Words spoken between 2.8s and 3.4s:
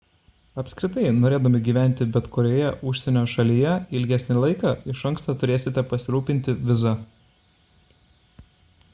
užsienio